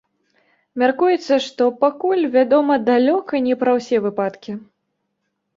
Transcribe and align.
Мяркуецца, 0.83 1.33
што 1.47 1.67
пакуль 1.83 2.23
вядома 2.37 2.79
далёка 2.89 3.43
не 3.49 3.55
пра 3.61 3.71
ўсе 3.79 3.97
выпадкі. 4.07 4.51